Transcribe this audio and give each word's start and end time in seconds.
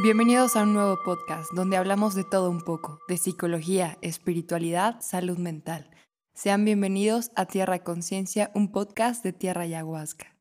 Bienvenidos 0.00 0.54
a 0.54 0.62
un 0.62 0.74
nuevo 0.74 0.96
podcast 1.04 1.50
donde 1.52 1.76
hablamos 1.76 2.14
de 2.14 2.22
todo 2.22 2.50
un 2.50 2.60
poco, 2.60 3.00
de 3.08 3.16
psicología, 3.16 3.98
espiritualidad, 4.00 5.00
salud 5.00 5.38
mental. 5.38 5.90
Sean 6.34 6.64
bienvenidos 6.64 7.32
a 7.34 7.46
Tierra 7.46 7.80
Conciencia, 7.80 8.52
un 8.54 8.70
podcast 8.70 9.24
de 9.24 9.32
Tierra 9.32 9.62
Ayahuasca. 9.62 10.36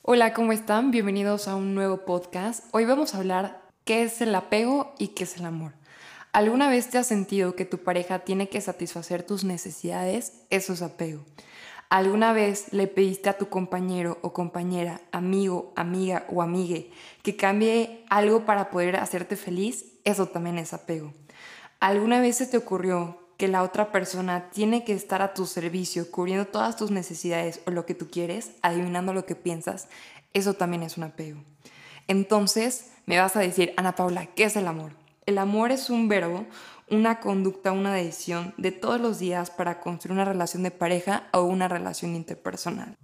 Hola, 0.00 0.32
¿cómo 0.32 0.52
están? 0.52 0.90
Bienvenidos 0.90 1.48
a 1.48 1.54
un 1.54 1.74
nuevo 1.74 2.06
podcast. 2.06 2.64
Hoy 2.72 2.86
vamos 2.86 3.14
a 3.14 3.18
hablar 3.18 3.60
qué 3.84 4.04
es 4.04 4.22
el 4.22 4.34
apego 4.34 4.94
y 4.98 5.08
qué 5.08 5.24
es 5.24 5.36
el 5.36 5.44
amor. 5.44 5.74
¿Alguna 6.32 6.70
vez 6.70 6.88
te 6.88 6.96
has 6.96 7.06
sentido 7.06 7.54
que 7.54 7.66
tu 7.66 7.76
pareja 7.76 8.20
tiene 8.20 8.48
que 8.48 8.62
satisfacer 8.62 9.22
tus 9.22 9.44
necesidades? 9.44 10.46
Eso 10.48 10.72
es 10.72 10.80
apego. 10.80 11.26
¿Alguna 11.92 12.32
vez 12.32 12.72
le 12.72 12.86
pediste 12.86 13.28
a 13.28 13.36
tu 13.36 13.50
compañero 13.50 14.16
o 14.22 14.32
compañera, 14.32 15.02
amigo, 15.12 15.74
amiga 15.76 16.24
o 16.30 16.40
amigue 16.40 16.90
que 17.22 17.36
cambie 17.36 18.06
algo 18.08 18.46
para 18.46 18.70
poder 18.70 18.96
hacerte 18.96 19.36
feliz? 19.36 19.84
Eso 20.04 20.24
también 20.24 20.56
es 20.56 20.72
apego. 20.72 21.12
¿Alguna 21.80 22.22
vez 22.22 22.38
se 22.38 22.46
te 22.46 22.56
ocurrió 22.56 23.18
que 23.36 23.46
la 23.46 23.62
otra 23.62 23.92
persona 23.92 24.48
tiene 24.48 24.84
que 24.84 24.94
estar 24.94 25.20
a 25.20 25.34
tu 25.34 25.44
servicio, 25.44 26.10
cubriendo 26.10 26.46
todas 26.46 26.78
tus 26.78 26.90
necesidades 26.90 27.60
o 27.66 27.70
lo 27.70 27.84
que 27.84 27.94
tú 27.94 28.08
quieres, 28.10 28.52
adivinando 28.62 29.12
lo 29.12 29.26
que 29.26 29.34
piensas? 29.34 29.88
Eso 30.32 30.54
también 30.54 30.84
es 30.84 30.96
un 30.96 31.04
apego. 31.04 31.44
Entonces, 32.08 32.86
me 33.04 33.18
vas 33.18 33.36
a 33.36 33.40
decir, 33.40 33.74
Ana 33.76 33.96
Paula, 33.96 34.24
¿qué 34.34 34.44
es 34.44 34.56
el 34.56 34.66
amor? 34.66 34.92
El 35.26 35.36
amor 35.36 35.70
es 35.70 35.90
un 35.90 36.08
verbo, 36.08 36.46
una 36.92 37.20
conducta, 37.20 37.72
una 37.72 37.94
decisión 37.94 38.52
de 38.58 38.70
todos 38.70 39.00
los 39.00 39.18
días 39.18 39.50
para 39.50 39.80
construir 39.80 40.12
una 40.12 40.26
relación 40.26 40.62
de 40.62 40.70
pareja 40.70 41.28
o 41.32 41.42
una 41.42 41.66
relación 41.66 42.14
interpersonal. 42.14 42.98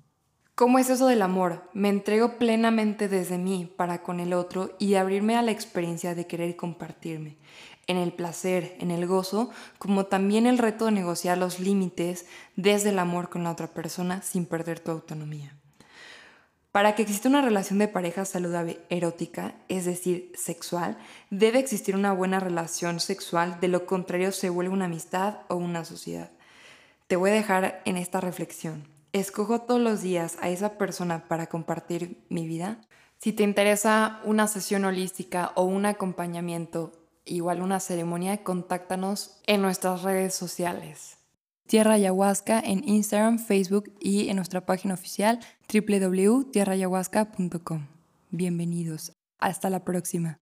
¿Cómo 0.55 0.78
es 0.78 0.91
eso 0.91 1.06
del 1.06 1.23
amor? 1.23 1.70
Me 1.73 1.88
entrego 1.88 2.37
plenamente 2.37 3.09
desde 3.09 3.38
mí 3.38 3.73
para 3.77 4.02
con 4.02 4.20
el 4.20 4.34
otro 4.34 4.77
y 4.78 4.95
abrirme 4.95 5.37
a 5.37 5.42
la 5.42 5.52
experiencia 5.52 6.14
de 6.14 6.27
querer 6.27 6.55
compartirme, 6.55 7.38
en 7.87 7.97
el 7.97 8.12
placer, 8.12 8.77
en 8.78 8.91
el 8.91 9.06
gozo, 9.06 9.50
como 9.78 10.05
también 10.06 10.47
el 10.47 10.58
reto 10.58 10.84
de 10.84 10.92
negociar 10.92 11.39
los 11.39 11.58
límites 11.58 12.27
desde 12.56 12.91
el 12.91 12.98
amor 12.98 13.30
con 13.30 13.45
la 13.45 13.52
otra 13.52 13.69
persona 13.69 14.20
sin 14.20 14.45
perder 14.45 14.80
tu 14.80 14.91
autonomía. 14.91 15.56
Para 16.72 16.94
que 16.94 17.02
exista 17.02 17.28
una 17.28 17.41
relación 17.41 17.78
de 17.78 17.88
pareja 17.88 18.24
saludable 18.24 18.80
erótica, 18.91 19.55
es 19.69 19.86
decir, 19.86 20.33
sexual, 20.34 20.98
debe 21.30 21.58
existir 21.58 21.97
una 21.97 22.12
buena 22.12 22.41
relación 22.41 23.00
sexual, 23.00 23.58
de 23.61 23.69
lo 23.69 23.86
contrario 23.86 24.33
se 24.33 24.50
vuelve 24.50 24.72
una 24.72 24.84
amistad 24.84 25.39
o 25.48 25.56
una 25.56 25.84
sociedad. 25.84 26.30
Te 27.06 27.16
voy 27.16 27.30
a 27.30 27.34
dejar 27.34 27.80
en 27.86 27.96
esta 27.96 28.20
reflexión. 28.20 28.86
¿Escojo 29.14 29.62
todos 29.62 29.80
los 29.80 30.02
días 30.02 30.36
a 30.42 30.50
esa 30.50 30.77
persona 30.77 31.27
para 31.27 31.46
compartir 31.46 32.22
mi 32.28 32.46
vida? 32.46 32.83
Si 33.19 33.33
te 33.33 33.42
interesa 33.42 34.20
una 34.24 34.46
sesión 34.46 34.84
holística 34.84 35.52
o 35.55 35.64
un 35.64 35.86
acompañamiento, 35.86 36.92
igual 37.24 37.62
una 37.62 37.80
ceremonia, 37.80 38.44
contáctanos 38.44 39.41
en 39.46 39.62
nuestras 39.62 40.02
redes 40.02 40.34
sociales. 40.34 41.17
Tierra 41.69 41.94
Ayahuasca 41.94 42.61
en 42.61 42.86
Instagram, 42.88 43.38
Facebook 43.38 43.92
y 44.00 44.30
en 44.30 44.36
nuestra 44.36 44.64
página 44.64 44.94
oficial 44.94 45.38
www.tierrayahuasca.com. 45.70 47.88
Bienvenidos. 48.30 49.12
Hasta 49.38 49.69
la 49.69 49.84
próxima. 49.84 50.39